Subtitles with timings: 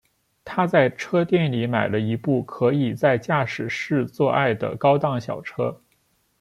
[0.43, 5.79] 他在车店里买了一部可以在驾驶室做爱的高档小车。